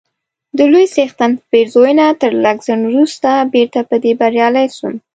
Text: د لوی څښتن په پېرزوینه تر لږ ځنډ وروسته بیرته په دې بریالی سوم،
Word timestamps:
د 0.57 0.59
لوی 0.71 0.85
څښتن 0.93 1.31
په 1.39 1.43
پېرزوینه 1.51 2.05
تر 2.21 2.31
لږ 2.45 2.57
ځنډ 2.67 2.83
وروسته 2.87 3.29
بیرته 3.53 3.79
په 3.89 3.95
دې 4.03 4.11
بریالی 4.21 4.67
سوم، 4.75 4.93